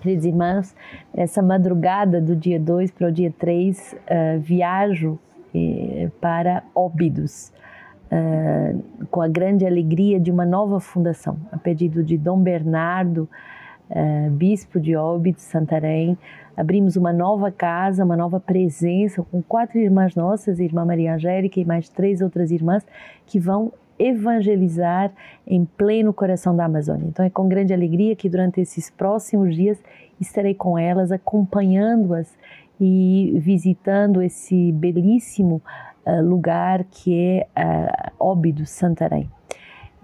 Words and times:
Queridos 0.00 0.24
irmãos, 0.24 0.74
essa 1.14 1.40
madrugada 1.40 2.20
do 2.20 2.34
dia 2.34 2.58
2 2.58 2.90
para 2.90 3.06
o 3.06 3.12
dia 3.12 3.32
3, 3.38 3.92
uh, 3.92 3.96
eh, 4.08 4.38
viajo 4.38 5.16
eh, 5.54 6.10
para 6.20 6.64
Óbidos, 6.74 7.52
uh, 8.10 9.06
com 9.12 9.22
a 9.22 9.28
grande 9.28 9.64
alegria 9.64 10.18
de 10.18 10.28
uma 10.28 10.44
nova 10.44 10.80
fundação, 10.80 11.38
a 11.52 11.56
pedido 11.56 12.02
de 12.02 12.18
Dom 12.18 12.40
Bernardo, 12.40 13.28
bispo 14.32 14.80
de 14.80 14.96
Óbidos, 14.96 15.44
Santarém. 15.44 16.18
Abrimos 16.56 16.96
uma 16.96 17.12
nova 17.12 17.52
casa, 17.52 18.04
uma 18.04 18.16
nova 18.16 18.40
presença 18.40 19.22
com 19.22 19.40
quatro 19.40 19.78
irmãs 19.78 20.16
nossas, 20.16 20.58
irmã 20.58 20.84
Maria 20.84 21.14
Angélica 21.14 21.60
e 21.60 21.64
mais 21.64 21.88
três 21.88 22.20
outras 22.20 22.50
irmãs, 22.50 22.84
que 23.24 23.38
vão 23.38 23.72
evangelizar 23.98 25.12
em 25.46 25.64
pleno 25.64 26.12
coração 26.12 26.54
da 26.54 26.64
Amazônia. 26.64 27.06
Então 27.06 27.24
é 27.24 27.30
com 27.30 27.48
grande 27.48 27.72
alegria 27.72 28.14
que 28.16 28.28
durante 28.28 28.60
esses 28.60 28.90
próximos 28.90 29.54
dias 29.54 29.78
estarei 30.20 30.54
com 30.54 30.78
elas, 30.78 31.12
acompanhando-as 31.12 32.36
e 32.80 33.34
visitando 33.38 34.22
esse 34.22 34.72
belíssimo 34.72 35.62
uh, 36.06 36.22
lugar 36.22 36.84
que 36.84 37.18
é 37.18 37.46
uh, 37.56 38.12
Óbidos, 38.18 38.70
Santarém. 38.70 39.30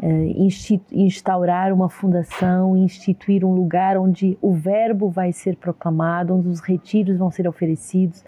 Uh, 0.00 0.48
instaurar 0.90 1.72
uma 1.72 1.88
fundação, 1.88 2.76
instituir 2.76 3.44
um 3.44 3.54
lugar 3.54 3.96
onde 3.96 4.36
o 4.40 4.52
verbo 4.52 5.08
vai 5.08 5.32
ser 5.32 5.56
proclamado, 5.56 6.34
onde 6.34 6.48
os 6.48 6.60
retiros 6.60 7.18
vão 7.18 7.30
ser 7.30 7.46
oferecidos, 7.46 8.24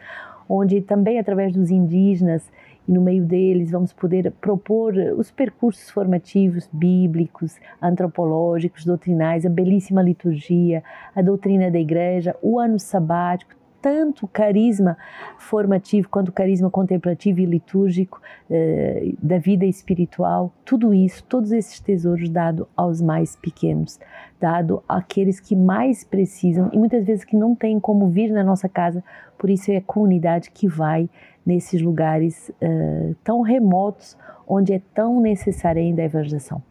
onde 0.48 0.80
também 0.80 1.18
através 1.18 1.52
dos 1.52 1.70
indígenas 1.70 2.48
e 2.86 2.92
no 2.92 3.00
meio 3.00 3.24
deles 3.24 3.70
vamos 3.70 3.92
poder 3.92 4.30
propor 4.40 4.94
os 5.16 5.30
percursos 5.30 5.90
formativos 5.90 6.68
bíblicos, 6.72 7.56
antropológicos, 7.80 8.84
doutrinais, 8.84 9.46
a 9.46 9.50
belíssima 9.50 10.02
liturgia, 10.02 10.82
a 11.14 11.22
doutrina 11.22 11.70
da 11.70 11.78
igreja, 11.78 12.36
o 12.42 12.58
ano 12.58 12.78
sabático, 12.78 13.54
tanto 13.84 14.26
carisma 14.26 14.96
formativo 15.36 16.08
quanto 16.08 16.32
carisma 16.32 16.70
contemplativo 16.70 17.40
e 17.40 17.44
litúrgico 17.44 18.18
eh, 18.50 19.12
da 19.22 19.36
vida 19.36 19.66
espiritual, 19.66 20.50
tudo 20.64 20.94
isso, 20.94 21.22
todos 21.24 21.52
esses 21.52 21.80
tesouros 21.80 22.30
dado 22.30 22.66
aos 22.74 23.02
mais 23.02 23.36
pequenos, 23.36 24.00
dado 24.40 24.82
àqueles 24.88 25.38
que 25.38 25.54
mais 25.54 26.02
precisam 26.02 26.70
e 26.72 26.78
muitas 26.78 27.04
vezes 27.04 27.26
que 27.26 27.36
não 27.36 27.54
têm 27.54 27.78
como 27.78 28.08
vir 28.08 28.32
na 28.32 28.42
nossa 28.42 28.70
casa, 28.70 29.04
por 29.36 29.50
isso 29.50 29.70
é 29.70 29.76
a 29.76 29.82
comunidade 29.82 30.50
que 30.50 30.66
vai 30.66 31.06
nesses 31.44 31.80
lugares 31.80 32.50
uh, 32.62 33.14
tão 33.22 33.40
remotos 33.42 34.16
onde 34.46 34.72
é 34.72 34.80
tão 34.94 35.20
necessária 35.20 35.80
ainda 35.80 36.02
a 36.02 36.04
evangelização. 36.04 36.62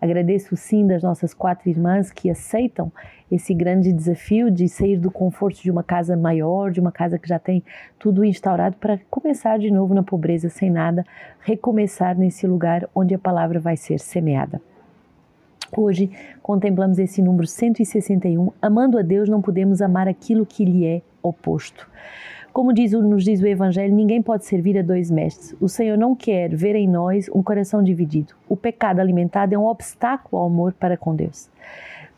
Agradeço 0.00 0.56
sim 0.56 0.86
das 0.86 1.02
nossas 1.02 1.32
quatro 1.32 1.68
irmãs 1.68 2.10
que 2.10 2.28
aceitam 2.28 2.92
esse 3.30 3.54
grande 3.54 3.92
desafio 3.92 4.50
de 4.50 4.68
sair 4.68 4.98
do 4.98 5.10
conforto 5.10 5.62
de 5.62 5.70
uma 5.70 5.82
casa 5.82 6.16
maior, 6.16 6.70
de 6.70 6.80
uma 6.80 6.92
casa 6.92 7.18
que 7.18 7.28
já 7.28 7.38
tem 7.38 7.62
tudo 7.98 8.24
instaurado, 8.24 8.76
para 8.76 8.98
começar 9.08 9.58
de 9.58 9.70
novo 9.70 9.94
na 9.94 10.02
pobreza 10.02 10.50
sem 10.50 10.70
nada, 10.70 11.06
recomeçar 11.40 12.18
nesse 12.18 12.46
lugar 12.46 12.88
onde 12.94 13.14
a 13.14 13.18
palavra 13.18 13.58
vai 13.58 13.76
ser 13.76 13.98
semeada. 13.98 14.60
Hoje 15.74 16.10
contemplamos 16.42 16.98
esse 16.98 17.22
número 17.22 17.46
161. 17.46 18.52
Amando 18.60 18.98
a 18.98 19.02
Deus, 19.02 19.26
não 19.26 19.40
podemos 19.40 19.80
amar 19.80 20.06
aquilo 20.06 20.44
que 20.44 20.66
lhe 20.66 20.84
é 20.84 21.00
oposto. 21.22 21.88
Como 22.52 22.70
diz, 22.70 22.92
nos 22.92 23.24
diz 23.24 23.40
o 23.40 23.46
Evangelho, 23.46 23.94
ninguém 23.94 24.20
pode 24.20 24.44
servir 24.44 24.78
a 24.78 24.82
dois 24.82 25.10
mestres. 25.10 25.56
O 25.58 25.70
Senhor 25.70 25.96
não 25.96 26.14
quer 26.14 26.54
ver 26.54 26.76
em 26.76 26.86
nós 26.86 27.30
um 27.34 27.42
coração 27.42 27.82
dividido. 27.82 28.34
O 28.46 28.54
pecado 28.54 29.00
alimentado 29.00 29.54
é 29.54 29.58
um 29.58 29.64
obstáculo 29.64 30.42
ao 30.42 30.48
amor 30.48 30.74
para 30.74 30.94
com 30.94 31.16
Deus. 31.16 31.48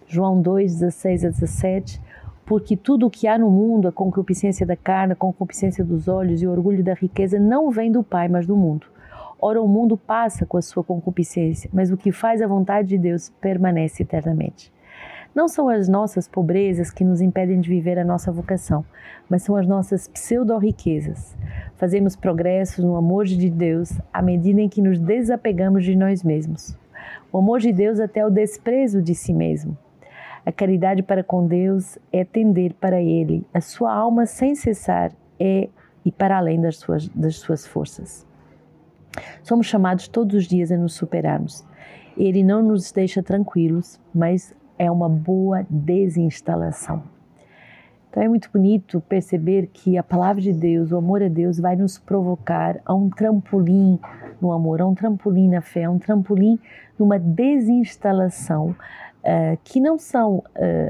João 0.08 0.42
2, 0.42 0.80
16 0.80 1.24
a 1.24 1.28
17. 1.28 2.02
Porque 2.44 2.76
tudo 2.76 3.06
o 3.06 3.10
que 3.10 3.28
há 3.28 3.38
no 3.38 3.48
mundo, 3.48 3.86
a 3.86 3.92
concupiscência 3.92 4.66
da 4.66 4.74
carne, 4.74 5.12
a 5.12 5.16
concupiscência 5.16 5.84
dos 5.84 6.08
olhos 6.08 6.42
e 6.42 6.46
o 6.48 6.50
orgulho 6.50 6.82
da 6.82 6.94
riqueza, 6.94 7.38
não 7.38 7.70
vem 7.70 7.92
do 7.92 8.02
Pai, 8.02 8.26
mas 8.26 8.44
do 8.44 8.56
mundo. 8.56 8.88
Ora, 9.40 9.62
o 9.62 9.68
mundo 9.68 9.96
passa 9.96 10.44
com 10.44 10.56
a 10.56 10.62
sua 10.62 10.82
concupiscência, 10.82 11.70
mas 11.72 11.92
o 11.92 11.96
que 11.96 12.10
faz 12.10 12.42
a 12.42 12.48
vontade 12.48 12.88
de 12.88 12.98
Deus 12.98 13.32
permanece 13.40 14.02
eternamente. 14.02 14.72
Não 15.34 15.48
são 15.48 15.68
as 15.68 15.88
nossas 15.88 16.28
pobrezas 16.28 16.92
que 16.92 17.02
nos 17.02 17.20
impedem 17.20 17.60
de 17.60 17.68
viver 17.68 17.98
a 17.98 18.04
nossa 18.04 18.30
vocação, 18.30 18.84
mas 19.28 19.42
são 19.42 19.56
as 19.56 19.66
nossas 19.66 20.06
pseudo-riquezas. 20.06 21.36
Fazemos 21.76 22.14
progressos 22.14 22.84
no 22.84 22.94
amor 22.94 23.24
de 23.24 23.50
Deus 23.50 23.90
à 24.12 24.22
medida 24.22 24.60
em 24.60 24.68
que 24.68 24.80
nos 24.80 25.00
desapegamos 25.00 25.84
de 25.84 25.96
nós 25.96 26.22
mesmos. 26.22 26.78
O 27.32 27.38
amor 27.38 27.58
de 27.58 27.72
Deus 27.72 27.98
até 27.98 28.24
o 28.24 28.30
desprezo 28.30 29.02
de 29.02 29.12
si 29.12 29.34
mesmo. 29.34 29.76
A 30.46 30.52
caridade 30.52 31.02
para 31.02 31.24
com 31.24 31.48
Deus 31.48 31.98
é 32.12 32.24
tender 32.24 32.72
para 32.74 33.02
Ele, 33.02 33.44
a 33.52 33.60
sua 33.60 33.92
alma 33.92 34.26
sem 34.26 34.54
cessar 34.54 35.10
é 35.40 35.68
e 36.04 36.12
para 36.12 36.36
além 36.38 36.60
das 36.60 36.76
suas, 36.76 37.08
das 37.08 37.36
suas 37.36 37.66
forças. 37.66 38.24
Somos 39.42 39.66
chamados 39.66 40.06
todos 40.06 40.36
os 40.36 40.46
dias 40.46 40.70
a 40.70 40.76
nos 40.76 40.94
superarmos. 40.94 41.66
Ele 42.16 42.44
não 42.44 42.62
nos 42.62 42.92
deixa 42.92 43.22
tranquilos, 43.22 44.00
mas 44.14 44.54
é 44.78 44.90
uma 44.90 45.08
boa 45.08 45.66
desinstalação. 45.68 47.02
Então 48.14 48.22
é 48.22 48.28
muito 48.28 48.48
bonito 48.52 49.00
perceber 49.00 49.68
que 49.72 49.98
a 49.98 50.02
palavra 50.02 50.40
de 50.40 50.52
Deus, 50.52 50.92
o 50.92 50.96
amor 50.96 51.20
a 51.20 51.28
Deus, 51.28 51.58
vai 51.58 51.74
nos 51.74 51.98
provocar 51.98 52.80
a 52.86 52.94
um 52.94 53.10
trampolim 53.10 53.98
no 54.40 54.52
amor, 54.52 54.80
a 54.80 54.86
um 54.86 54.94
trampolim 54.94 55.48
na 55.48 55.60
fé, 55.60 55.84
a 55.84 55.90
um 55.90 55.98
trampolim 55.98 56.56
numa 56.96 57.18
desinstalação 57.18 58.68
uh, 58.68 59.58
que 59.64 59.80
não 59.80 59.98
são 59.98 60.36
uh, 60.36 60.44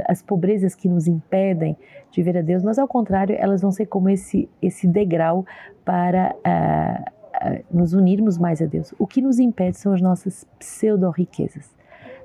as 0.06 0.20
pobrezas 0.20 0.74
que 0.74 0.86
nos 0.86 1.06
impedem 1.06 1.76
de 2.10 2.22
ver 2.22 2.36
a 2.36 2.42
Deus, 2.42 2.62
mas 2.62 2.78
ao 2.78 2.86
contrário, 2.86 3.34
elas 3.38 3.62
vão 3.62 3.70
ser 3.70 3.86
como 3.86 4.10
esse, 4.10 4.46
esse 4.60 4.86
degrau 4.86 5.46
para 5.82 6.34
uh, 6.34 7.64
nos 7.70 7.94
unirmos 7.94 8.36
mais 8.36 8.60
a 8.60 8.66
Deus. 8.66 8.92
O 8.98 9.06
que 9.06 9.22
nos 9.22 9.38
impede 9.38 9.78
são 9.78 9.94
as 9.94 10.00
nossas 10.02 10.46
pseudo-riquezas. 10.58 11.74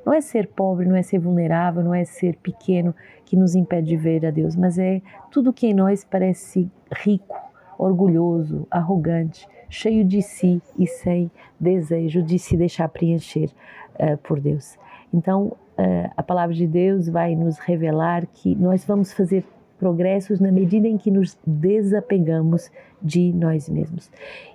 Não 0.06 0.14
é 0.14 0.22
ser 0.22 0.48
pobre, 0.48 0.88
não 0.88 0.96
é 0.96 1.02
ser 1.02 1.20
vulnerável, 1.20 1.84
não 1.84 1.94
é 1.94 2.04
ser 2.06 2.36
pequeno 2.38 2.96
que 3.26 3.36
nos 3.36 3.56
impede 3.56 3.88
de 3.88 3.98
ver 3.98 4.26
a 4.26 4.32
Deus, 4.32 4.56
mas 4.56 4.78
é 4.78 5.02
tudo 5.32 5.54
que 5.54 5.68
em 5.68 5.74
nós 5.74 6.04
parece 6.04 6.70
rico, 6.92 7.38
orgulhoso, 7.78 8.68
arrogante, 8.72 9.48
cheio 9.70 10.04
de 10.04 10.22
si 10.22 10.62
e 10.78 10.88
sem 10.88 11.30
desejo 11.60 12.24
de 12.24 12.40
se 12.40 12.58
deixar 12.58 12.90
preencher 12.90 13.50
uh, 13.96 14.18
por 14.18 14.40
Deus. 14.40 14.78
Então, 15.14 15.48
uh, 15.78 16.12
a 16.18 16.24
palavra 16.24 16.56
de 16.56 16.66
Deus 16.66 17.08
vai 17.08 17.36
nos 17.36 17.60
revelar 17.60 18.26
que 18.26 18.56
nós 18.56 18.84
vamos 18.84 19.14
fazer 19.14 19.46
progressos 19.80 20.40
na 20.40 20.52
medida 20.52 20.88
em 20.88 20.98
que 20.98 21.10
nos 21.10 21.38
desapegamos 21.46 22.70
de 23.02 23.32
nós 23.34 23.70
mesmos. 23.70 24.12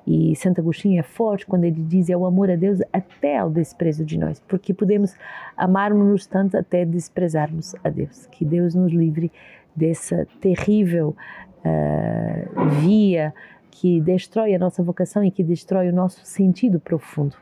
E 0.07 0.37
Santo 0.37 0.61
Agostinho 0.61 1.01
é 1.01 1.03
forte 1.03 1.47
quando 1.47 1.65
ele 1.65 1.81
diz 1.81 2.11
é 2.11 2.17
o 2.17 2.27
amor 2.27 2.51
a 2.51 2.57
Deus 2.57 2.81
até 2.93 3.39
ao 3.39 3.51
desprezo 3.51 4.05
de 4.05 4.19
nós, 4.19 4.39
porque 4.47 4.75
podemos 4.75 5.17
amar-nos 5.57 6.27
tanto 6.27 6.57
até 6.57 6.85
desprezarmos 6.85 7.75
a 7.83 7.89
Deus. 7.89 8.27
Que 8.27 8.45
Deus 8.45 8.75
nos 8.75 8.93
livre 8.93 9.33
dessa 9.75 10.27
terrível 10.41 11.17
uh, 11.65 12.71
via 12.81 13.35
que 13.71 14.01
destrói 14.01 14.55
a 14.55 14.59
nossa 14.59 14.83
vocação 14.83 15.25
e 15.25 15.31
que 15.31 15.43
destrói 15.43 15.89
o 15.89 15.93
nosso 15.93 16.25
sentido 16.25 16.79
profundo. 16.79 17.37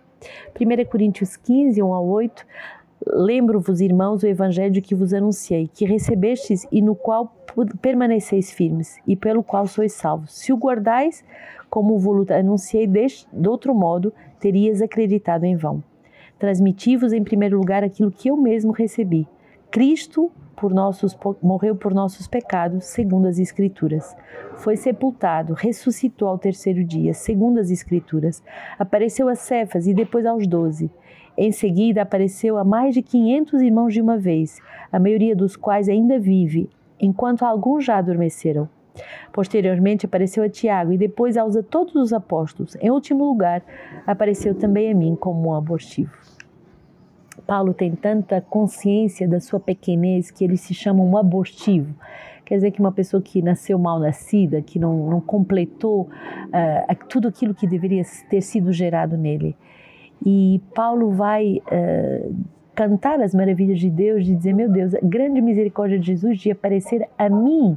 1 0.58 0.84
Coríntios 0.86 1.36
15, 1.36 1.82
1 1.82 1.94
a 1.94 2.00
8, 2.00 2.46
Lembro-vos, 3.06 3.80
irmãos, 3.80 4.22
o 4.22 4.26
evangelho 4.26 4.80
que 4.80 4.94
vos 4.94 5.12
anunciei, 5.12 5.68
que 5.72 5.84
recebestes 5.84 6.66
e 6.70 6.80
no 6.80 6.94
qual 6.94 7.34
permaneceis 7.80 8.52
firmes, 8.52 8.98
e 9.06 9.16
pelo 9.16 9.42
qual 9.42 9.66
sois 9.66 9.92
salvos. 9.92 10.32
Se 10.38 10.52
o 10.52 10.56
guardais, 10.56 11.24
como 11.68 11.98
vos 11.98 12.30
anunciei, 12.30 12.86
de 12.86 13.48
outro 13.48 13.74
modo, 13.74 14.12
terias 14.38 14.80
acreditado 14.80 15.44
em 15.44 15.56
vão. 15.56 15.82
Transmiti-vos, 16.38 17.12
em 17.12 17.24
primeiro 17.24 17.56
lugar, 17.56 17.82
aquilo 17.82 18.10
que 18.10 18.30
eu 18.30 18.36
mesmo 18.36 18.72
recebi. 18.72 19.26
Cristo 19.70 20.30
por 20.56 20.72
nossos, 20.72 21.18
morreu 21.42 21.74
por 21.74 21.92
nossos 21.92 22.28
pecados, 22.28 22.84
segundo 22.84 23.26
as 23.26 23.38
Escrituras. 23.38 24.14
Foi 24.56 24.76
sepultado, 24.76 25.54
ressuscitou 25.54 26.28
ao 26.28 26.38
terceiro 26.38 26.84
dia, 26.84 27.14
segundo 27.14 27.58
as 27.58 27.70
Escrituras. 27.70 28.42
Apareceu 28.78 29.28
a 29.28 29.34
Cefas 29.34 29.86
e 29.86 29.94
depois 29.94 30.24
aos 30.24 30.46
doze. 30.46 30.90
Em 31.36 31.50
seguida, 31.50 32.02
apareceu 32.02 32.58
a 32.58 32.64
mais 32.64 32.94
de 32.94 33.02
500 33.02 33.62
irmãos 33.62 33.94
de 33.94 34.00
uma 34.00 34.18
vez, 34.18 34.60
a 34.90 34.98
maioria 34.98 35.34
dos 35.34 35.56
quais 35.56 35.88
ainda 35.88 36.18
vive, 36.18 36.68
enquanto 37.00 37.42
alguns 37.42 37.84
já 37.84 37.98
adormeceram. 37.98 38.68
Posteriormente, 39.32 40.04
apareceu 40.04 40.44
a 40.44 40.48
Tiago 40.48 40.92
e 40.92 40.98
depois 40.98 41.36
aos 41.36 41.56
a 41.56 41.62
todos 41.62 41.94
os 41.94 42.12
apóstolos. 42.12 42.76
Em 42.80 42.90
último 42.90 43.24
lugar, 43.24 43.62
apareceu 44.06 44.54
também 44.54 44.90
a 44.90 44.94
mim 44.94 45.16
como 45.16 45.48
um 45.48 45.54
abortivo. 45.54 46.12
Paulo 47.46 47.72
tem 47.72 47.94
tanta 47.94 48.40
consciência 48.40 49.26
da 49.26 49.40
sua 49.40 49.58
pequenez 49.58 50.30
que 50.30 50.44
ele 50.44 50.56
se 50.56 50.74
chama 50.74 51.02
um 51.02 51.16
abortivo. 51.16 51.94
Quer 52.44 52.56
dizer 52.56 52.70
que 52.72 52.80
uma 52.80 52.92
pessoa 52.92 53.22
que 53.22 53.40
nasceu 53.40 53.78
mal 53.78 53.98
nascida, 53.98 54.60
que 54.60 54.78
não, 54.78 55.08
não 55.08 55.20
completou 55.20 56.02
uh, 56.02 57.06
tudo 57.08 57.26
aquilo 57.26 57.54
que 57.54 57.66
deveria 57.66 58.02
ter 58.28 58.42
sido 58.42 58.72
gerado 58.72 59.16
nele. 59.16 59.56
E 60.24 60.60
Paulo 60.74 61.10
vai 61.10 61.60
uh, 61.66 62.34
cantar 62.74 63.20
as 63.20 63.34
maravilhas 63.34 63.78
de 63.78 63.90
Deus, 63.90 64.24
de 64.24 64.34
dizer, 64.34 64.54
meu 64.54 64.70
Deus, 64.70 64.94
a 64.94 65.00
grande 65.02 65.40
misericórdia 65.40 65.98
de 65.98 66.06
Jesus 66.06 66.38
de 66.38 66.50
aparecer 66.50 67.08
a 67.18 67.28
mim, 67.28 67.76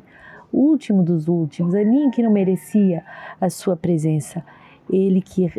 último 0.54 1.04
dos 1.04 1.28
últimos, 1.28 1.76
a 1.76 1.84
mim 1.84 2.10
que 2.12 2.24
não 2.24 2.32
merecia 2.32 3.04
a 3.40 3.50
sua 3.50 3.76
presença. 3.76 4.44
Ele 4.90 5.20
que 5.20 5.52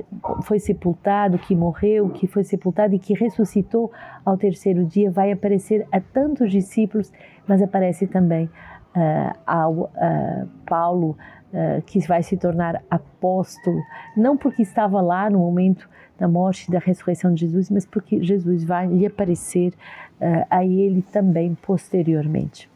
foi 0.42 0.60
sepultado, 0.60 1.38
que 1.38 1.54
morreu, 1.54 2.08
que 2.10 2.28
foi 2.28 2.44
sepultado 2.44 2.94
e 2.94 2.98
que 2.98 3.12
ressuscitou 3.12 3.90
ao 4.24 4.36
terceiro 4.36 4.84
dia, 4.84 5.10
vai 5.10 5.32
aparecer 5.32 5.86
a 5.90 6.00
tantos 6.00 6.50
discípulos, 6.50 7.12
mas 7.46 7.60
aparece 7.60 8.06
também 8.06 8.46
uh, 8.46 9.36
ao 9.44 9.72
uh, 9.72 10.48
Paulo, 10.64 11.16
uh, 11.56 11.80
que 11.82 11.98
vai 12.06 12.22
se 12.22 12.36
tornar 12.36 12.82
apóstolo, 12.90 13.82
não 14.14 14.36
porque 14.36 14.62
estava 14.62 15.00
lá 15.00 15.30
no 15.30 15.38
momento 15.38 15.88
da 16.18 16.28
morte 16.28 16.68
e 16.68 16.70
da 16.70 16.78
ressurreição 16.78 17.32
de 17.32 17.40
Jesus, 17.40 17.70
mas 17.70 17.86
porque 17.86 18.22
Jesus 18.22 18.62
vai 18.62 18.86
lhe 18.86 19.06
aparecer 19.06 19.72
uh, 20.20 20.46
a 20.50 20.64
ele 20.64 21.02
também 21.02 21.56
posteriormente. 21.62 22.70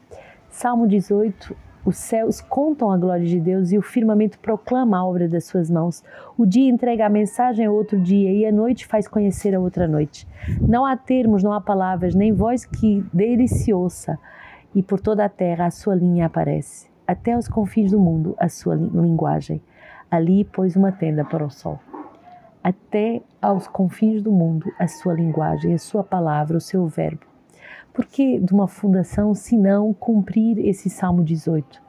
Salmo 0.49 0.88
18 0.88 1.55
os 1.85 1.97
céus 1.97 2.43
contam 2.43 2.91
a 2.91 2.99
glória 2.99 3.25
de 3.25 3.41
Deus 3.41 3.73
e 3.73 3.79
o 3.79 3.82
firmamento 3.82 4.38
proclama 4.38 4.99
a 4.99 5.05
obra 5.05 5.26
das 5.26 5.44
suas 5.47 5.71
mãos. 5.71 6.05
O 6.37 6.44
dia 6.44 6.71
entrega 6.71 7.06
a 7.06 7.09
mensagem 7.09 7.65
a 7.65 7.71
outro 7.71 7.99
dia 7.99 8.31
e 8.31 8.44
a 8.44 8.53
noite 8.53 8.87
faz 8.87 9.09
conhecer 9.09 9.55
a 9.55 9.61
outra 9.61 9.88
noite. 9.88 10.29
Não 10.61 10.85
há 10.85 10.94
termos, 10.94 11.43
não 11.43 11.55
há 11.55 11.61
palavras, 11.61 12.15
nem 12.15 12.33
voz 12.33 12.67
que 12.67 13.03
dele 13.12 13.49
se 13.49 13.73
ouça. 13.73 14.19
E 14.75 14.83
por 14.83 15.00
toda 15.00 15.25
a 15.25 15.29
terra 15.29 15.67
a 15.67 15.71
sua 15.71 15.94
linha 15.94 16.26
aparece. 16.26 16.90
Até 17.11 17.37
os 17.37 17.49
confins 17.49 17.91
do 17.91 17.99
mundo 17.99 18.37
a 18.39 18.49
sua 18.49 18.75
linguagem. 18.75 19.61
Ali 20.11 20.45
pôs 20.45 20.77
uma 20.77 20.93
tenda 20.93 21.25
para 21.25 21.45
o 21.45 21.51
sol 21.51 21.81
até 22.62 23.23
aos 23.41 23.67
confins 23.67 24.23
do 24.23 24.31
mundo 24.31 24.71
a 24.79 24.87
sua 24.87 25.15
linguagem, 25.15 25.75
a 25.75 25.79
sua 25.79 26.05
palavra, 26.05 26.57
o 26.57 26.61
seu 26.61 26.87
verbo. 26.87 27.25
Por 27.93 28.05
que 28.05 28.39
de 28.39 28.53
uma 28.53 28.69
fundação 28.69 29.35
se 29.35 29.57
não 29.57 29.93
cumprir 29.93 30.59
esse 30.59 30.89
Salmo 30.89 31.25
18? 31.25 31.83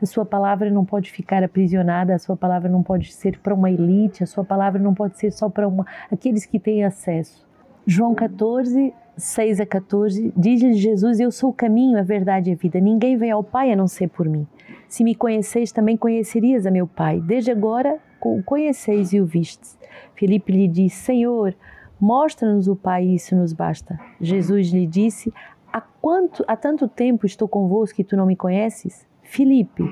A 0.00 0.06
sua 0.06 0.24
palavra 0.24 0.70
não 0.70 0.84
pode 0.84 1.10
ficar 1.10 1.42
aprisionada, 1.42 2.14
a 2.14 2.18
sua 2.18 2.36
palavra 2.36 2.68
não 2.68 2.82
pode 2.82 3.12
ser 3.12 3.38
para 3.40 3.54
uma 3.54 3.70
elite, 3.70 4.22
a 4.22 4.26
sua 4.26 4.44
palavra 4.44 4.80
não 4.80 4.94
pode 4.94 5.18
ser 5.18 5.32
só 5.32 5.48
para 5.48 5.66
uma, 5.66 5.84
aqueles 6.12 6.46
que 6.46 6.60
têm 6.60 6.84
acesso. 6.84 7.44
João 7.84 8.14
14, 8.14 8.94
6 9.18 9.60
a 9.60 9.66
14, 9.66 10.32
diz-lhe 10.36 10.74
Jesus: 10.74 11.18
Eu 11.18 11.32
sou 11.32 11.50
o 11.50 11.52
caminho, 11.52 11.98
a 11.98 12.02
verdade 12.02 12.50
e 12.50 12.52
a 12.52 12.56
vida. 12.56 12.80
Ninguém 12.80 13.16
vem 13.16 13.32
ao 13.32 13.42
Pai 13.42 13.72
a 13.72 13.76
não 13.76 13.88
ser 13.88 14.08
por 14.08 14.28
mim. 14.28 14.46
Se 14.88 15.02
me 15.02 15.14
conheceis, 15.14 15.72
também 15.72 15.96
conhecerias 15.96 16.64
a 16.64 16.70
meu 16.70 16.86
Pai. 16.86 17.20
Desde 17.20 17.50
agora 17.50 17.98
o 18.24 18.42
conheceis 18.42 19.12
e 19.12 19.20
o 19.20 19.26
vistes. 19.26 19.76
Filipe 20.14 20.52
lhe 20.52 20.68
disse: 20.68 20.96
Senhor, 20.96 21.54
mostra-nos 22.00 22.68
o 22.68 22.76
Pai, 22.76 23.04
e 23.04 23.16
isso 23.16 23.34
nos 23.34 23.52
basta. 23.52 23.98
Jesus 24.20 24.68
lhe 24.68 24.86
disse: 24.86 25.32
há, 25.72 25.80
quanto, 25.80 26.44
há 26.46 26.56
tanto 26.56 26.86
tempo 26.86 27.26
estou 27.26 27.48
convosco 27.48 28.00
e 28.00 28.04
tu 28.04 28.16
não 28.16 28.26
me 28.26 28.36
conheces? 28.36 29.04
Filipe, 29.22 29.84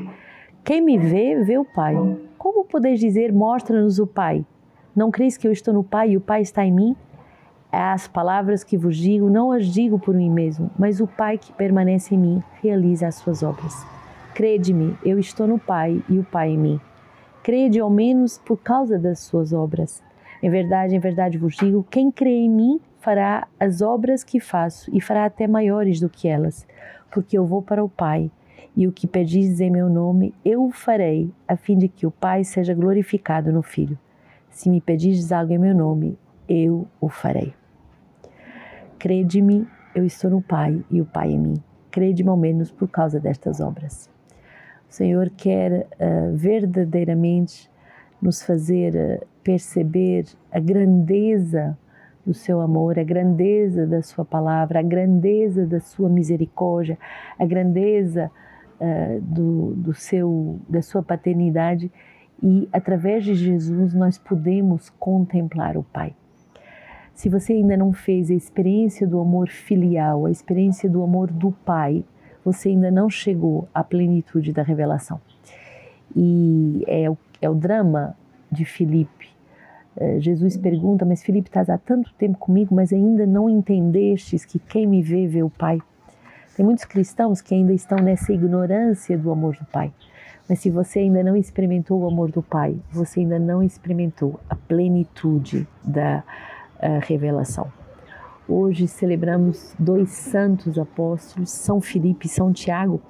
quem 0.64 0.80
me 0.80 0.96
vê, 0.96 1.42
vê 1.42 1.58
o 1.58 1.64
Pai. 1.64 1.94
Como 2.38 2.64
podeis 2.64 3.00
dizer: 3.00 3.32
Mostra-nos 3.32 3.98
o 3.98 4.06
Pai? 4.06 4.46
Não 4.94 5.10
creis 5.10 5.36
que 5.36 5.46
eu 5.46 5.52
estou 5.52 5.74
no 5.74 5.84
Pai 5.84 6.12
e 6.12 6.16
o 6.16 6.20
Pai 6.20 6.42
está 6.42 6.64
em 6.64 6.72
mim? 6.72 6.96
As 7.70 8.06
palavras 8.06 8.62
que 8.62 8.76
vos 8.76 8.96
digo, 8.96 9.28
não 9.28 9.50
as 9.50 9.66
digo 9.66 9.98
por 9.98 10.14
mim 10.14 10.30
mesmo, 10.30 10.70
mas 10.78 11.00
o 11.00 11.06
Pai 11.06 11.36
que 11.36 11.52
permanece 11.52 12.14
em 12.14 12.18
mim 12.18 12.42
realiza 12.62 13.08
as 13.08 13.16
suas 13.16 13.42
obras. 13.42 13.84
Crede-me, 14.34 14.96
eu 15.04 15.18
estou 15.18 15.46
no 15.46 15.58
Pai 15.58 16.02
e 16.08 16.18
o 16.18 16.24
Pai 16.24 16.50
em 16.50 16.58
mim. 16.58 16.80
Crede 17.42 17.80
ao 17.80 17.90
menos 17.90 18.38
por 18.38 18.58
causa 18.58 18.98
das 18.98 19.20
suas 19.20 19.52
obras. 19.52 20.02
Em 20.42 20.50
verdade, 20.50 20.94
em 20.94 20.98
verdade 20.98 21.38
vos 21.38 21.56
digo: 21.56 21.86
quem 21.90 22.10
crê 22.10 22.30
em 22.30 22.50
mim 22.50 22.80
fará 23.00 23.46
as 23.58 23.82
obras 23.82 24.22
que 24.22 24.40
faço 24.40 24.90
e 24.94 25.00
fará 25.00 25.24
até 25.24 25.46
maiores 25.46 26.00
do 26.00 26.08
que 26.08 26.28
elas, 26.28 26.66
porque 27.10 27.38
eu 27.38 27.46
vou 27.46 27.62
para 27.62 27.84
o 27.84 27.88
Pai. 27.88 28.30
E 28.76 28.86
o 28.86 28.92
que 28.92 29.06
pedis 29.06 29.60
em 29.60 29.70
meu 29.70 29.88
nome, 29.88 30.34
eu 30.44 30.64
o 30.64 30.70
farei, 30.70 31.30
a 31.48 31.56
fim 31.56 31.78
de 31.78 31.88
que 31.88 32.06
o 32.06 32.10
Pai 32.10 32.44
seja 32.44 32.74
glorificado 32.74 33.50
no 33.50 33.62
Filho. 33.62 33.98
Se 34.50 34.68
me 34.68 34.80
pedis 34.80 35.32
algo 35.32 35.52
em 35.52 35.58
meu 35.58 35.74
nome, 35.74 36.18
eu 36.48 36.86
o 37.00 37.08
farei. 37.08 37.54
Crede-me, 38.98 39.66
eu 39.94 40.04
estou 40.04 40.30
no 40.30 40.42
Pai 40.42 40.84
e 40.90 41.00
o 41.00 41.06
Pai 41.06 41.30
em 41.30 41.38
mim. 41.38 41.54
Crede-me 41.90 42.28
ao 42.28 42.36
menos 42.36 42.70
por 42.70 42.88
causa 42.88 43.20
destas 43.20 43.60
obras. 43.60 44.10
O 44.88 44.92
Senhor 44.92 45.30
quer 45.30 45.86
uh, 46.00 46.36
verdadeiramente 46.36 47.70
nos 48.20 48.42
fazer 48.42 48.94
uh, 48.94 49.26
perceber 49.42 50.26
a 50.50 50.60
grandeza 50.60 51.76
do 52.24 52.34
seu 52.34 52.60
amor, 52.60 52.98
a 52.98 53.04
grandeza 53.04 53.86
da 53.86 54.02
sua 54.02 54.24
palavra, 54.24 54.80
a 54.80 54.82
grandeza 54.82 55.64
da 55.66 55.80
sua 55.80 56.08
misericórdia, 56.08 56.98
a 57.38 57.44
grandeza 57.44 58.30
uh, 58.80 59.20
do, 59.20 59.74
do 59.74 59.94
seu, 59.94 60.58
da 60.68 60.82
sua 60.82 61.02
paternidade 61.02 61.90
e 62.42 62.68
através 62.72 63.24
de 63.24 63.34
Jesus 63.34 63.94
nós 63.94 64.18
podemos 64.18 64.90
contemplar 64.90 65.76
o 65.76 65.82
Pai. 65.82 66.14
Se 67.16 67.30
você 67.30 67.54
ainda 67.54 67.78
não 67.78 67.94
fez 67.94 68.30
a 68.30 68.34
experiência 68.34 69.06
do 69.06 69.18
amor 69.18 69.48
filial, 69.48 70.26
a 70.26 70.30
experiência 70.30 70.88
do 70.88 71.02
amor 71.02 71.30
do 71.30 71.50
Pai, 71.50 72.04
você 72.44 72.68
ainda 72.68 72.90
não 72.90 73.08
chegou 73.08 73.66
à 73.72 73.82
plenitude 73.82 74.52
da 74.52 74.62
revelação. 74.62 75.18
E 76.14 76.84
é 76.86 77.08
o, 77.08 77.16
é 77.40 77.48
o 77.48 77.54
drama 77.54 78.14
de 78.52 78.66
Filipe. 78.66 79.30
É, 79.96 80.20
Jesus 80.20 80.58
pergunta: 80.58 81.06
Mas 81.06 81.22
Filipe, 81.22 81.48
estás 81.48 81.70
há 81.70 81.78
tanto 81.78 82.12
tempo 82.18 82.36
comigo, 82.36 82.74
mas 82.74 82.92
ainda 82.92 83.24
não 83.24 83.48
entendestes 83.48 84.44
que 84.44 84.58
quem 84.58 84.86
me 84.86 85.00
vê, 85.00 85.26
vê 85.26 85.42
o 85.42 85.48
Pai? 85.48 85.80
Tem 86.54 86.66
muitos 86.66 86.84
cristãos 86.84 87.40
que 87.40 87.54
ainda 87.54 87.72
estão 87.72 87.96
nessa 87.96 88.30
ignorância 88.30 89.16
do 89.16 89.32
amor 89.32 89.56
do 89.56 89.64
Pai. 89.64 89.90
Mas 90.46 90.58
se 90.58 90.68
você 90.68 90.98
ainda 90.98 91.22
não 91.22 91.34
experimentou 91.34 92.02
o 92.02 92.06
amor 92.06 92.30
do 92.30 92.42
Pai, 92.42 92.76
você 92.92 93.20
ainda 93.20 93.38
não 93.38 93.62
experimentou 93.62 94.38
a 94.50 94.54
plenitude 94.54 95.66
da 95.82 96.22
uh, 96.82 97.00
revelação. 97.02 97.70
Hoje 98.48 98.86
celebramos 98.86 99.74
dois 99.78 100.10
santos 100.10 100.78
apóstolos, 100.78 101.50
São 101.50 101.80
Filipe 101.80 102.26
e 102.26 102.30
São 102.30 102.52
Tiago, 102.52 103.00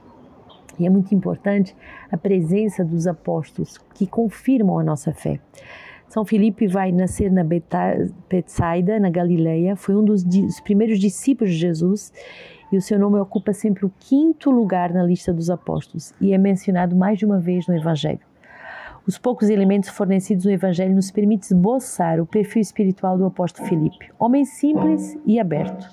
e 0.78 0.86
é 0.86 0.90
muito 0.90 1.14
importante 1.14 1.76
a 2.10 2.16
presença 2.16 2.84
dos 2.84 3.06
apóstolos 3.06 3.78
que 3.94 4.06
confirmam 4.06 4.78
a 4.78 4.84
nossa 4.84 5.12
fé. 5.12 5.40
São 6.08 6.24
Filipe 6.24 6.66
vai 6.66 6.92
nascer 6.92 7.30
na 7.30 7.44
Betsaida, 7.44 9.00
na 9.00 9.10
Galileia, 9.10 9.74
foi 9.76 9.96
um 9.96 10.04
dos, 10.04 10.22
dos 10.22 10.60
primeiros 10.60 10.98
discípulos 10.98 11.52
de 11.52 11.58
Jesus 11.58 12.12
e 12.70 12.76
o 12.76 12.82
seu 12.82 12.98
nome 12.98 13.18
ocupa 13.18 13.52
sempre 13.52 13.84
o 13.84 13.92
quinto 13.98 14.50
lugar 14.50 14.92
na 14.92 15.02
lista 15.02 15.32
dos 15.32 15.50
apóstolos 15.50 16.12
e 16.20 16.32
é 16.32 16.38
mencionado 16.38 16.96
mais 16.96 17.18
de 17.18 17.26
uma 17.26 17.38
vez 17.38 17.66
no 17.66 17.76
Evangelho. 17.76 18.20
Os 19.06 19.16
poucos 19.16 19.48
elementos 19.48 19.88
fornecidos 19.88 20.44
no 20.44 20.50
Evangelho 20.50 20.92
nos 20.92 21.12
permitem 21.12 21.46
esboçar 21.46 22.20
o 22.20 22.26
perfil 22.26 22.60
espiritual 22.60 23.16
do 23.16 23.25
apóstolo 23.25 23.68
Filipe, 23.68 24.10
homem 24.18 24.44
simples 24.44 25.16
e 25.25 25.38
aberto, 25.38 25.88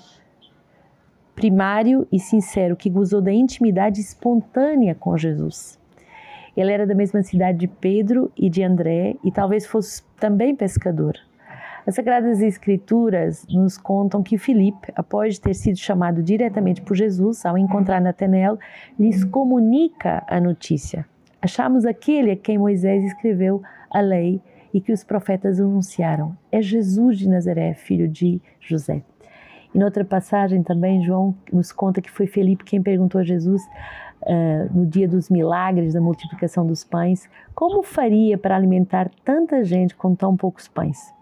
primário 1.36 2.08
e 2.10 2.18
sincero, 2.18 2.74
que 2.74 2.90
gozou 2.90 3.20
da 3.20 3.32
intimidade 3.32 4.00
espontânea 4.00 4.96
com 4.96 5.16
Jesus. 5.16 5.78
Ele 6.56 6.72
era 6.72 6.84
da 6.84 6.94
mesma 6.94 7.22
cidade 7.22 7.58
de 7.58 7.68
Pedro 7.68 8.32
e 8.36 8.50
de 8.50 8.64
André 8.64 9.14
e 9.22 9.30
talvez 9.30 9.64
fosse 9.64 10.02
também 10.18 10.56
pescador. 10.56 11.14
As 11.86 11.94
Sagradas 11.94 12.40
Escrituras 12.40 13.46
nos 13.48 13.78
contam 13.78 14.24
que 14.24 14.38
Filipe, 14.38 14.92
após 14.96 15.38
ter 15.38 15.54
sido 15.54 15.78
chamado 15.78 16.20
diretamente 16.20 16.82
por 16.82 16.96
Jesus, 16.96 17.46
ao 17.46 17.56
encontrar 17.56 18.00
Natanael, 18.00 18.58
lhes 18.98 19.22
comunica 19.22 20.24
a 20.26 20.40
notícia. 20.40 21.06
Achamos 21.44 21.84
aquele 21.84 22.30
a 22.30 22.36
quem 22.36 22.56
Moisés 22.56 23.04
escreveu 23.04 23.62
a 23.90 24.00
lei 24.00 24.40
e 24.72 24.80
que 24.80 24.90
os 24.90 25.04
profetas 25.04 25.60
anunciaram. 25.60 26.34
É 26.50 26.62
Jesus 26.62 27.18
de 27.18 27.28
Nazaré, 27.28 27.74
filho 27.74 28.08
de 28.08 28.40
José. 28.58 29.02
Em 29.74 29.84
outra 29.84 30.06
passagem 30.06 30.62
também, 30.62 31.04
João 31.04 31.34
nos 31.52 31.70
conta 31.70 32.00
que 32.00 32.10
foi 32.10 32.26
Felipe 32.26 32.64
quem 32.64 32.82
perguntou 32.82 33.20
a 33.20 33.24
Jesus 33.24 33.60
uh, 34.22 34.74
no 34.74 34.86
dia 34.86 35.06
dos 35.06 35.28
milagres 35.28 35.92
da 35.92 36.00
multiplicação 36.00 36.66
dos 36.66 36.82
pães, 36.82 37.28
como 37.54 37.82
faria 37.82 38.38
para 38.38 38.56
alimentar 38.56 39.10
tanta 39.22 39.62
gente 39.62 39.94
com 39.94 40.14
tão 40.14 40.34
poucos 40.38 40.66
pães. 40.66 41.12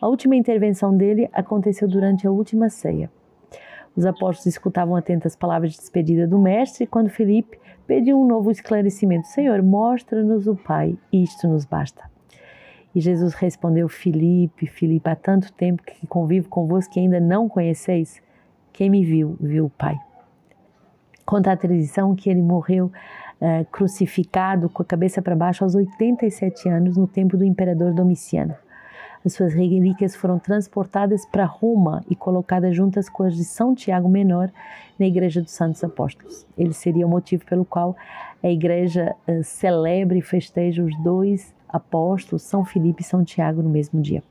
A 0.00 0.08
última 0.08 0.36
intervenção 0.36 0.96
dele 0.96 1.28
aconteceu 1.34 1.86
durante 1.86 2.26
a 2.26 2.30
última 2.30 2.70
ceia. 2.70 3.10
Os 3.96 4.06
apóstolos 4.06 4.46
escutavam 4.46 4.94
atentas 4.96 5.32
as 5.32 5.36
palavras 5.36 5.72
de 5.72 5.78
despedida 5.78 6.26
do 6.26 6.38
mestre 6.38 6.86
quando 6.86 7.08
Felipe 7.08 7.58
pediu 7.86 8.20
um 8.20 8.26
novo 8.26 8.50
esclarecimento. 8.50 9.26
Senhor, 9.28 9.62
mostra-nos 9.62 10.46
o 10.46 10.54
Pai, 10.54 10.96
isto 11.12 11.48
nos 11.48 11.64
basta. 11.64 12.08
E 12.94 13.00
Jesus 13.00 13.34
respondeu: 13.34 13.88
Filipe, 13.88 14.66
Filipe, 14.66 15.08
há 15.08 15.16
tanto 15.16 15.52
tempo 15.52 15.82
que 15.82 16.06
convivo 16.06 16.48
convosco 16.48 16.94
que 16.94 17.00
ainda 17.00 17.20
não 17.20 17.48
conheceis. 17.48 18.20
Quem 18.72 18.88
me 18.88 19.04
viu, 19.04 19.36
viu 19.40 19.66
o 19.66 19.70
Pai. 19.70 19.98
Conta 21.26 21.52
a 21.52 21.56
tradição 21.56 22.14
que 22.14 22.30
ele 22.30 22.42
morreu 22.42 22.86
uh, 22.86 23.64
crucificado 23.70 24.68
com 24.68 24.82
a 24.82 24.86
cabeça 24.86 25.20
para 25.22 25.36
baixo 25.36 25.62
aos 25.64 25.74
87 25.74 26.68
anos 26.68 26.96
no 26.96 27.06
tempo 27.06 27.36
do 27.36 27.44
imperador 27.44 27.92
Domiciano. 27.92 28.54
As 29.24 29.34
suas 29.34 29.52
relíquias 29.52 30.16
foram 30.16 30.38
transportadas 30.38 31.26
para 31.26 31.44
Roma 31.44 32.02
e 32.08 32.16
colocadas 32.16 32.74
juntas 32.74 33.08
com 33.08 33.22
as 33.22 33.34
de 33.34 33.44
São 33.44 33.74
Tiago 33.74 34.08
Menor 34.08 34.50
na 34.98 35.06
Igreja 35.06 35.42
dos 35.42 35.52
Santos 35.52 35.84
Apóstolos. 35.84 36.46
Ele 36.56 36.72
seria 36.72 37.06
o 37.06 37.10
motivo 37.10 37.44
pelo 37.44 37.64
qual 37.64 37.94
a 38.42 38.48
Igreja 38.48 39.14
uh, 39.28 39.44
celebra 39.44 40.16
e 40.16 40.22
festeja 40.22 40.82
os 40.82 40.96
dois 41.02 41.54
apóstolos, 41.68 42.42
São 42.42 42.64
Filipe 42.64 43.02
e 43.02 43.04
São 43.04 43.22
Tiago, 43.22 43.62
no 43.62 43.68
mesmo 43.68 44.00
dia. 44.00 44.22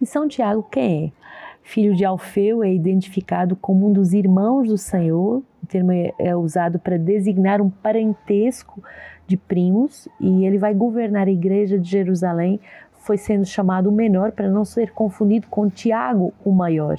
E 0.00 0.06
São 0.06 0.26
Tiago, 0.26 0.62
quem 0.70 1.06
é? 1.06 1.22
Filho 1.62 1.94
de 1.94 2.04
Alfeu, 2.04 2.64
é 2.64 2.72
identificado 2.72 3.54
como 3.54 3.88
um 3.88 3.92
dos 3.92 4.12
irmãos 4.12 4.66
do 4.66 4.76
Senhor. 4.76 5.42
O 5.62 5.66
termo 5.66 5.92
é, 5.92 6.12
é 6.18 6.34
usado 6.34 6.78
para 6.78 6.98
designar 6.98 7.60
um 7.60 7.70
parentesco 7.70 8.82
de 9.26 9.36
primos 9.36 10.08
e 10.20 10.44
ele 10.44 10.58
vai 10.58 10.74
governar 10.74 11.28
a 11.28 11.30
igreja 11.30 11.78
de 11.78 11.88
Jerusalém. 11.88 12.58
Foi 13.02 13.18
sendo 13.18 13.44
chamado 13.44 13.88
o 13.88 13.92
menor 13.92 14.30
para 14.30 14.48
não 14.48 14.64
ser 14.64 14.92
confundido 14.92 15.48
com 15.48 15.68
Tiago, 15.68 16.32
o 16.44 16.52
maior, 16.52 16.98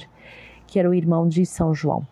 que 0.66 0.78
era 0.78 0.88
o 0.88 0.94
irmão 0.94 1.26
de 1.26 1.46
São 1.46 1.74
João. 1.74 2.06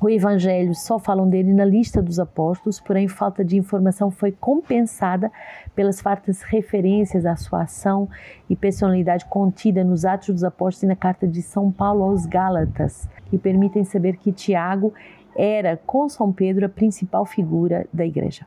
O 0.00 0.10
Evangelho 0.10 0.74
só 0.74 0.98
falam 0.98 1.28
dele 1.28 1.54
na 1.54 1.64
lista 1.64 2.02
dos 2.02 2.18
apóstolos, 2.18 2.80
porém 2.80 3.06
falta 3.06 3.44
de 3.44 3.56
informação 3.56 4.10
foi 4.10 4.32
compensada 4.32 5.30
pelas 5.76 6.00
fartas 6.00 6.42
referências 6.42 7.24
à 7.24 7.36
sua 7.36 7.62
ação 7.62 8.08
e 8.50 8.56
personalidade 8.56 9.26
contida 9.26 9.84
nos 9.84 10.04
Atos 10.04 10.30
dos 10.30 10.42
Apóstolos 10.42 10.82
e 10.82 10.86
na 10.86 10.96
carta 10.96 11.24
de 11.24 11.40
São 11.40 11.70
Paulo 11.70 12.02
aos 12.02 12.26
Gálatas, 12.26 13.08
que 13.30 13.38
permitem 13.38 13.84
saber 13.84 14.16
que 14.16 14.32
Tiago 14.32 14.92
era, 15.36 15.76
com 15.86 16.08
São 16.08 16.32
Pedro, 16.32 16.66
a 16.66 16.68
principal 16.68 17.24
figura 17.24 17.86
da 17.92 18.04
igreja. 18.04 18.44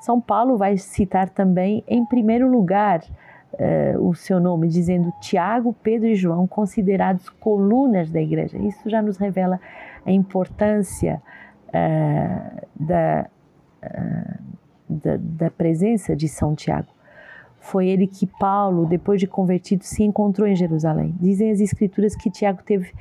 São 0.00 0.20
Paulo 0.20 0.56
vai 0.56 0.76
citar 0.76 1.28
também, 1.28 1.84
em 1.86 2.04
primeiro 2.04 2.50
lugar, 2.50 3.02
uh, 3.54 4.08
o 4.08 4.14
seu 4.14 4.40
nome, 4.40 4.68
dizendo 4.68 5.12
Tiago, 5.20 5.74
Pedro 5.82 6.08
e 6.08 6.14
João, 6.14 6.46
considerados 6.46 7.28
colunas 7.28 8.10
da 8.10 8.20
igreja. 8.20 8.58
Isso 8.58 8.88
já 8.88 9.02
nos 9.02 9.16
revela 9.16 9.60
a 10.04 10.10
importância 10.10 11.22
uh, 11.68 12.66
da, 12.78 13.26
uh, 13.82 14.42
da, 14.88 15.16
da 15.18 15.50
presença 15.50 16.14
de 16.14 16.28
São 16.28 16.54
Tiago. 16.54 16.88
Foi 17.60 17.88
ele 17.88 18.06
que 18.06 18.26
Paulo, 18.26 18.86
depois 18.86 19.20
de 19.20 19.26
convertido, 19.26 19.84
se 19.84 20.02
encontrou 20.02 20.46
em 20.46 20.54
Jerusalém. 20.54 21.14
Dizem 21.20 21.50
as 21.50 21.60
Escrituras 21.60 22.14
que 22.14 22.30
Tiago 22.30 22.62
teve 22.62 22.92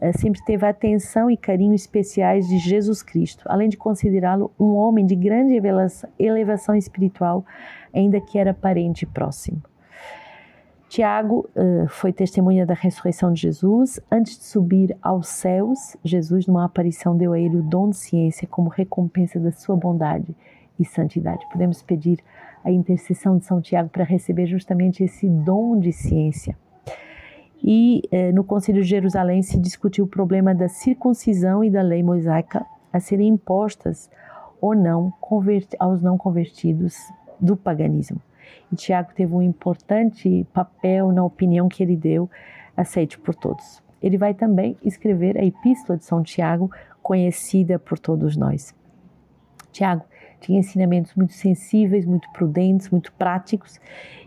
eh, 0.00 0.12
sempre 0.12 0.42
teve 0.44 0.64
atenção 0.66 1.30
e 1.30 1.36
carinho 1.36 1.74
especiais 1.74 2.48
de 2.48 2.58
Jesus 2.58 3.02
Cristo, 3.02 3.44
além 3.46 3.68
de 3.68 3.76
considerá-lo 3.76 4.50
um 4.58 4.74
homem 4.74 5.04
de 5.04 5.14
grande 5.14 5.60
elevação 6.18 6.74
espiritual, 6.74 7.44
ainda 7.94 8.20
que 8.20 8.38
era 8.38 8.54
parente 8.54 9.04
próximo. 9.04 9.62
Tiago 10.90 11.48
uh, 11.54 11.88
foi 11.88 12.12
testemunha 12.12 12.66
da 12.66 12.74
ressurreição 12.74 13.32
de 13.32 13.40
Jesus. 13.40 13.98
Antes 14.10 14.36
de 14.36 14.44
subir 14.44 14.96
aos 15.00 15.28
céus, 15.28 15.96
Jesus, 16.04 16.46
numa 16.46 16.64
aparição, 16.64 17.16
deu 17.16 17.32
a 17.32 17.38
ele 17.38 17.56
o 17.56 17.62
dom 17.62 17.90
de 17.90 17.96
ciência 17.96 18.46
como 18.46 18.68
recompensa 18.68 19.40
da 19.40 19.52
sua 19.52 19.76
bondade 19.76 20.36
e 20.78 20.84
santidade. 20.84 21.46
Podemos 21.50 21.80
pedir 21.82 22.18
a 22.64 22.70
intercessão 22.70 23.38
de 23.38 23.44
São 23.44 23.60
Tiago 23.60 23.88
para 23.88 24.04
receber 24.04 24.46
justamente 24.46 25.02
esse 25.02 25.28
dom 25.28 25.78
de 25.78 25.92
ciência 25.92 26.56
e 27.62 28.02
eh, 28.10 28.32
no 28.32 28.42
Concílio 28.42 28.82
de 28.82 28.88
Jerusalém 28.88 29.42
se 29.42 29.58
discutiu 29.58 30.04
o 30.04 30.08
problema 30.08 30.54
da 30.54 30.68
circuncisão 30.68 31.62
e 31.62 31.70
da 31.70 31.82
lei 31.82 32.02
mosaica 32.02 32.64
a 32.92 32.98
serem 32.98 33.28
impostas 33.28 34.10
ou 34.60 34.74
não 34.74 35.12
aos 35.78 36.02
não 36.02 36.18
convertidos 36.18 36.96
do 37.38 37.56
paganismo. 37.56 38.20
E 38.72 38.76
Tiago 38.76 39.10
teve 39.14 39.34
um 39.34 39.42
importante 39.42 40.46
papel 40.52 41.12
na 41.12 41.24
opinião 41.24 41.68
que 41.68 41.82
ele 41.82 41.96
deu, 41.96 42.30
aceite 42.76 43.18
por 43.18 43.34
todos. 43.34 43.82
Ele 44.02 44.16
vai 44.16 44.32
também 44.32 44.76
escrever 44.82 45.36
a 45.36 45.44
Epístola 45.44 45.98
de 45.98 46.04
São 46.04 46.22
Tiago, 46.22 46.70
conhecida 47.02 47.78
por 47.78 47.98
todos 47.98 48.36
nós. 48.36 48.74
Tiago 49.72 50.04
tinha 50.40 50.58
ensinamentos 50.58 51.14
muito 51.14 51.34
sensíveis, 51.34 52.06
muito 52.06 52.30
prudentes, 52.32 52.88
muito 52.88 53.12
práticos, 53.12 53.78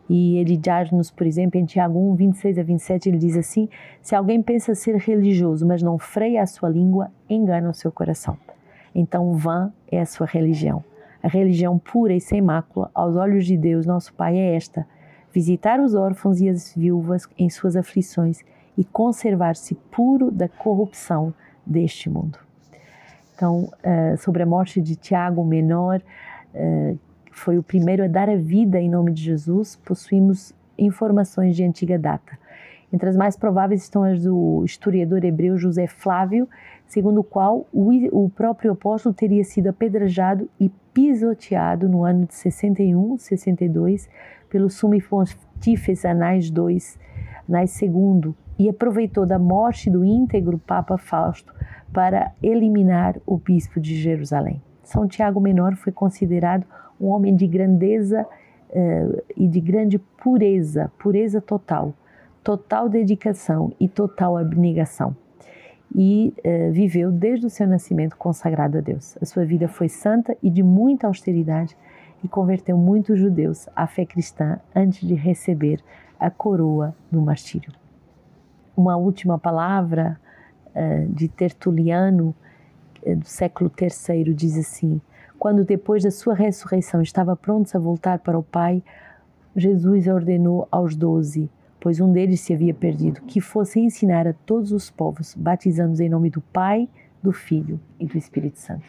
e 0.10 0.38
ele 0.38 0.58
diz-nos, 0.58 1.10
por 1.10 1.26
exemplo, 1.26 1.60
em 1.60 1.66
Tiago 1.66 1.98
1, 2.12 2.16
26 2.16 2.60
a 2.60 2.64
27, 2.64 3.10
ele 3.10 3.18
diz 3.18 3.38
assim: 3.38 3.70
Se 4.02 4.14
alguém 4.14 4.42
pensa 4.42 4.76
ser 4.76 4.98
religioso, 4.98 5.66
mas 5.66 5.82
não 5.82 5.98
freia 5.98 6.44
a 6.44 6.46
sua 6.46 6.70
língua, 6.70 7.12
engana 7.30 7.70
o 7.70 7.74
seu 7.74 7.92
coração. 7.92 8.38
Então, 8.94 9.34
vã 9.34 9.72
é 9.92 10.02
a 10.02 10.06
sua 10.06 10.28
religião. 10.28 10.84
A 11.24 11.30
religião 11.30 11.80
pura 11.80 12.14
e 12.14 12.20
sem 12.20 12.42
mácula, 12.42 12.92
aos 12.94 13.16
olhos 13.16 13.46
de 13.46 13.56
Deus, 13.56 13.86
nosso 13.86 14.14
Pai, 14.14 14.38
é 14.38 14.56
esta: 14.56 14.86
visitar 15.34 15.80
os 15.80 15.96
órfãos 15.96 16.42
e 16.42 16.50
as 16.50 16.76
viúvas 16.76 17.26
em 17.38 17.50
suas 17.50 17.78
aflições 17.78 18.42
e 18.78 18.84
conservar-se 18.84 19.74
puro 19.90 20.30
da 20.30 20.50
corrupção 20.50 21.34
deste 21.66 22.10
mundo. 22.10 22.38
Então, 23.34 23.64
uh, 23.64 24.18
sobre 24.18 24.44
a 24.44 24.46
morte 24.46 24.82
de 24.82 24.98
Tiago 24.98 25.46
Menor, 25.46 26.02
uh, 26.54 27.00
foi 27.32 27.58
o 27.58 27.64
primeiro 27.64 28.04
a 28.04 28.08
dar 28.08 28.30
a 28.30 28.36
vida 28.36 28.80
em 28.80 28.90
nome 28.90 29.12
de 29.12 29.24
Jesus, 29.24 29.78
possuímos 29.78 30.54
informações 30.78 31.56
de 31.56 31.64
antiga 31.64 31.98
data. 31.98 32.38
Entre 32.92 33.10
as 33.10 33.18
mais 33.18 33.36
prováveis 33.36 33.82
estão 33.82 34.04
as 34.04 34.22
do 34.22 34.64
historiador 34.64 35.24
hebreu 35.26 35.58
José 35.58 35.88
Flávio, 35.88 36.48
segundo 36.94 37.22
o 37.22 37.24
qual 37.24 37.66
o, 37.74 38.30
próprio 38.30 38.74
apóstolo 38.74 39.16
teria 39.16 39.44
sido 39.44 39.68
apedrejado 39.68 40.48
e 40.60 40.70
pisoteado 40.94 41.90
no 41.90 42.04
ano 42.04 42.28
de 42.28 42.36
61, 42.36 43.18
62, 43.18 44.08
pelo 44.48 44.70
sumo 44.70 44.94
pontífice 45.02 46.06
Anás 46.06 46.52
II, 46.56 46.78
Anás 47.50 47.82
II, 47.82 48.36
e 48.60 48.70
aproveitou 48.70 49.26
da 49.26 49.40
morte 49.40 49.90
do 49.90 50.06
íntegro 50.06 50.60
Papa 50.60 50.96
Fausto 50.96 51.52
para 51.92 52.32
eliminar 52.44 53.20
o 53.26 53.38
bispo 53.38 53.80
de 53.80 53.96
Jerusalém. 53.96 54.62
São 54.84 55.08
Tiago 55.08 55.42
Menor 55.42 55.76
foi 55.76 55.92
considerado 55.92 56.64
um 57.02 57.08
homem 57.08 57.36
de 57.36 57.48
grandeza 57.48 58.24
uh, 58.70 59.24
e 59.36 59.48
de 59.48 59.60
grande 59.60 59.98
pureza, 59.98 60.92
pureza 61.00 61.42
total, 61.42 61.92
total 62.44 62.88
dedicação 62.88 63.74
e 63.80 63.90
total 63.90 64.38
abnegação. 64.38 65.23
E 65.96 66.34
uh, 66.40 66.72
viveu 66.72 67.12
desde 67.12 67.46
o 67.46 67.50
seu 67.50 67.68
nascimento 67.68 68.18
consagrado 68.18 68.78
a 68.78 68.82
Deus. 68.82 69.18
A 69.22 69.26
sua 69.26 69.46
vida 69.46 69.68
foi 69.68 69.88
santa 69.88 70.36
e 70.42 70.50
de 70.50 70.64
muita 70.64 71.08
austeridade 71.08 71.78
e 72.24 72.28
converteu 72.28 72.78
muitos 72.78 73.20
judeus 73.20 73.70
à 73.76 73.86
fé 73.86 74.06
cristã 74.06 74.60
antes 74.76 75.08
de 75.08 75.14
receber 75.14 75.84
a 76.20 76.32
coroa 76.32 76.96
do 77.12 77.22
martírio. 77.22 77.72
Uma 78.76 78.96
última 78.96 79.38
palavra 79.38 80.20
uh, 80.76 81.14
de 81.14 81.28
Tertuliano, 81.28 82.36
do 83.06 83.26
século 83.26 83.70
III, 83.80 84.34
diz 84.34 84.58
assim: 84.58 85.02
quando 85.44 85.66
depois 85.66 86.04
da 86.04 86.10
sua 86.10 86.34
ressurreição 86.34 87.02
estava 87.02 87.36
pronto 87.36 87.76
a 87.76 87.80
voltar 87.80 88.20
para 88.20 88.40
o 88.40 88.42
Pai, 88.44 88.82
Jesus 89.54 90.08
ordenou 90.08 90.68
aos 90.72 90.96
doze, 90.96 91.50
pois 91.84 92.00
um 92.00 92.14
deles 92.14 92.40
se 92.40 92.54
havia 92.54 92.74
perdido, 92.74 93.20
que 93.24 93.42
fossem 93.42 93.84
ensinar 93.84 94.26
a 94.26 94.32
todos 94.32 94.72
os 94.72 94.90
povos, 94.90 95.36
batizando-os 95.36 96.00
em 96.00 96.08
nome 96.08 96.30
do 96.30 96.40
Pai, 96.40 96.88
do 97.22 97.34
Filho 97.34 97.78
e 98.00 98.06
do 98.06 98.18
Espírito 98.18 98.58
Santo. 98.58 98.86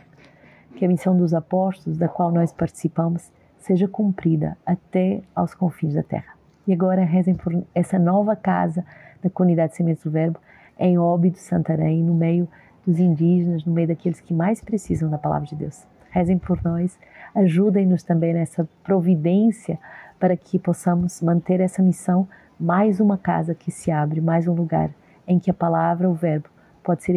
Que 0.76 0.84
a 0.84 0.88
missão 0.88 1.16
dos 1.16 1.34
apóstolos, 1.34 1.98
da 1.98 2.06
qual 2.06 2.30
nós 2.30 2.52
participamos, 2.52 3.32
seja 3.58 3.88
cumprida 3.88 4.56
até 4.64 5.22
aos 5.34 5.56
confins 5.56 5.94
da 5.94 6.04
terra. 6.04 6.34
E 6.68 6.72
agora 6.72 7.04
rezem 7.04 7.34
por 7.34 7.64
essa 7.74 7.98
nova 7.98 8.36
casa 8.36 8.86
da 9.20 9.28
comunidade 9.28 9.74
Sementes 9.74 10.04
do 10.04 10.12
Verbo 10.12 10.38
em 10.78 10.96
Óbido, 10.96 11.38
Santarém, 11.38 12.00
no 12.00 12.14
meio 12.14 12.46
dos 12.86 13.00
indígenas, 13.00 13.64
no 13.64 13.72
meio 13.72 13.88
daqueles 13.88 14.20
que 14.20 14.32
mais 14.32 14.60
precisam 14.60 15.10
da 15.10 15.18
palavra 15.18 15.48
de 15.48 15.56
Deus 15.56 15.84
rezem 16.14 16.38
por 16.38 16.62
nós, 16.62 16.96
ajudem-nos 17.34 18.04
também 18.04 18.32
nessa 18.32 18.68
providência 18.84 19.80
para 20.20 20.36
que 20.36 20.60
possamos 20.60 21.20
manter 21.20 21.60
essa 21.60 21.82
missão, 21.82 22.28
mais 22.58 23.00
uma 23.00 23.18
casa 23.18 23.54
que 23.54 23.70
se 23.70 23.90
abre, 23.90 24.20
mais 24.20 24.46
um 24.46 24.54
lugar 24.54 24.90
em 25.26 25.38
que 25.38 25.50
a 25.50 25.54
palavra, 25.54 26.08
o 26.08 26.14
verbo, 26.14 26.48
pode 26.82 27.02
ser 27.02 27.16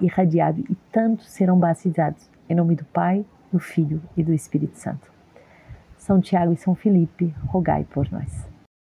irradiado 0.00 0.60
e 0.68 0.74
tantos 0.92 1.28
serão 1.28 1.58
batizados. 1.58 2.28
Em 2.48 2.54
nome 2.54 2.76
do 2.76 2.84
Pai, 2.84 3.24
do 3.52 3.58
Filho 3.58 4.00
e 4.16 4.22
do 4.22 4.32
Espírito 4.32 4.76
Santo. 4.78 5.10
São 5.96 6.20
Tiago 6.20 6.52
e 6.52 6.56
São 6.56 6.74
Felipe, 6.74 7.34
rogai 7.46 7.84
por 7.84 8.10
nós. 8.12 8.55